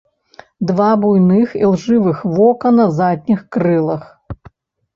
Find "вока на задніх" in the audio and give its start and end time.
2.39-3.47